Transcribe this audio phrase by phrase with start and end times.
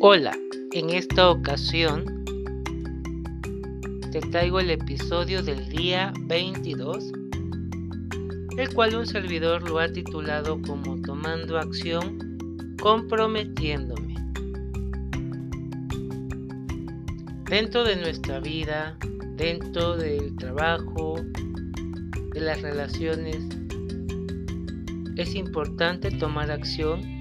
[0.00, 0.30] Hola,
[0.74, 2.24] en esta ocasión
[4.12, 7.12] te traigo el episodio del día 22,
[8.58, 12.38] el cual un servidor lo ha titulado como Tomando acción,
[12.80, 14.14] comprometiéndome.
[17.50, 18.96] Dentro de nuestra vida,
[19.34, 21.16] dentro del trabajo,
[22.34, 23.44] de las relaciones,
[25.16, 27.17] es importante tomar acción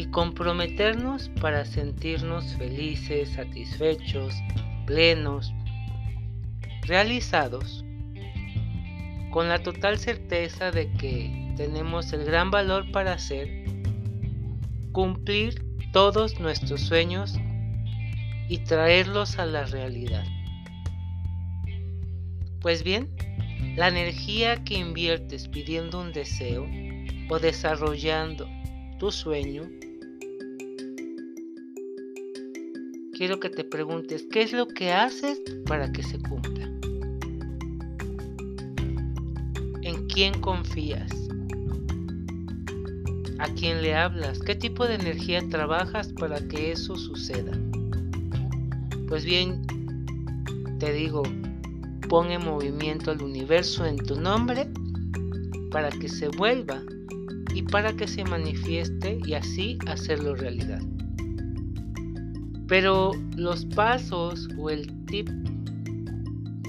[0.00, 4.34] y comprometernos para sentirnos felices, satisfechos,
[4.86, 5.52] plenos,
[6.86, 7.84] realizados,
[9.30, 13.66] con la total certeza de que tenemos el gran valor para hacer,
[14.92, 17.34] cumplir todos nuestros sueños
[18.48, 20.24] y traerlos a la realidad.
[22.62, 23.14] Pues bien,
[23.76, 26.66] la energía que inviertes pidiendo un deseo
[27.28, 28.48] o desarrollando
[28.98, 29.68] tu sueño
[33.20, 36.64] quiero que te preguntes, ¿qué es lo que haces para que se cumpla?
[39.82, 41.12] ¿En quién confías?
[43.38, 44.38] ¿A quién le hablas?
[44.38, 47.52] ¿Qué tipo de energía trabajas para que eso suceda?
[49.06, 49.66] Pues bien,
[50.78, 51.22] te digo,
[52.08, 54.66] pon en movimiento al universo en tu nombre
[55.70, 56.80] para que se vuelva
[57.54, 60.80] y para que se manifieste y así hacerlo realidad.
[62.70, 65.28] Pero los pasos o el tip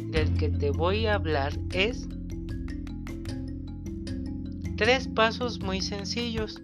[0.10, 2.10] del que te voy a hablar es
[4.78, 6.60] tres pasos muy sencillos.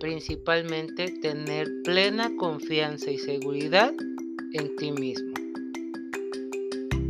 [0.00, 3.92] Principalmente tener plena confianza y seguridad
[4.54, 5.34] en ti mismo.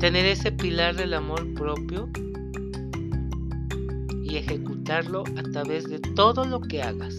[0.00, 2.11] Tener ese pilar del amor propio
[4.25, 7.16] y ejecutarlo a través de todo lo que hagas.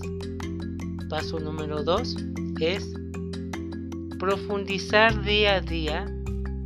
[1.07, 2.17] Paso número dos
[2.61, 2.93] es
[4.19, 6.05] profundizar día a día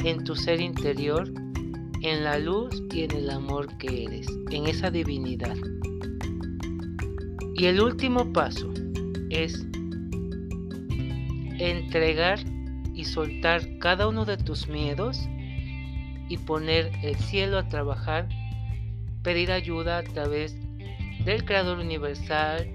[0.03, 1.31] en tu ser interior,
[2.01, 5.55] en la luz y en el amor que eres, en esa divinidad.
[7.55, 8.73] Y el último paso
[9.29, 9.65] es
[11.57, 12.39] entregar
[12.93, 15.17] y soltar cada uno de tus miedos
[16.27, 18.27] y poner el cielo a trabajar,
[19.23, 20.57] pedir ayuda a través
[21.23, 22.74] del Creador Universal,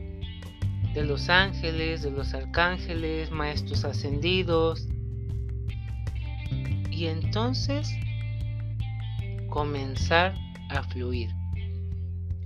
[0.95, 4.87] de los ángeles, de los arcángeles, maestros ascendidos.
[6.91, 7.89] Y entonces
[9.49, 10.35] comenzar
[10.69, 11.31] a fluir.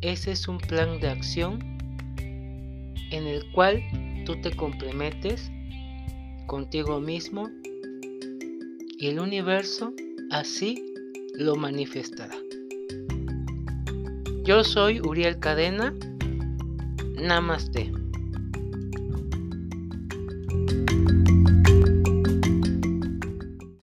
[0.01, 1.59] Ese es un plan de acción
[3.11, 3.83] en el cual
[4.27, 5.51] tú te comprometes
[6.47, 7.49] contigo mismo
[8.99, 9.93] y el universo
[10.31, 10.85] así
[11.35, 12.35] lo manifestará.
[14.45, 15.95] Yo soy Uriel Cadena.
[17.17, 18.04] Namaste.